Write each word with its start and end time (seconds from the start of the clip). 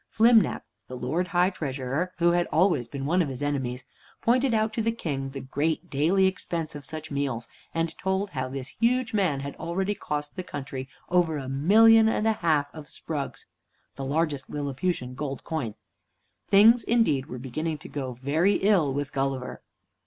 Flimnap, 0.09 0.63
the 0.87 0.97
Lord 0.97 1.27
High 1.27 1.51
Treasurer, 1.51 2.11
who 2.17 2.31
had 2.31 2.47
always 2.47 2.87
been 2.87 3.05
one 3.05 3.21
of 3.21 3.29
his 3.29 3.43
enemies, 3.43 3.85
pointed 4.19 4.51
out 4.51 4.73
to 4.73 4.81
the 4.81 4.91
King 4.91 5.29
the 5.29 5.39
great 5.41 5.91
daily 5.91 6.25
expense 6.25 6.73
of 6.73 6.87
such 6.87 7.11
meals, 7.11 7.47
and 7.71 7.95
told 7.99 8.31
how 8.31 8.49
this 8.49 8.69
huge 8.69 9.13
man 9.13 9.41
had 9.41 9.55
already 9.57 9.93
cost 9.93 10.35
the 10.35 10.41
country 10.41 10.89
over 11.09 11.37
a 11.37 11.47
million 11.47 12.09
and 12.09 12.25
a 12.25 12.33
half 12.33 12.73
of 12.73 12.87
sprugs 12.89 13.45
(the 13.95 14.03
largest 14.03 14.49
Lilliputian 14.49 15.13
gold 15.13 15.43
coin). 15.43 15.75
Things, 16.47 16.83
indeed, 16.83 17.27
were 17.27 17.37
beginning 17.37 17.77
to 17.77 17.87
go 17.87 18.13
very 18.13 18.53
ill 18.55 18.91
with 18.91 19.13
Gulliver. 19.13 19.61